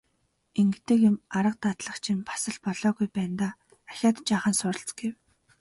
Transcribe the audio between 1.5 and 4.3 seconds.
дадлага чинь бас л болоогүй байна даа, ахиад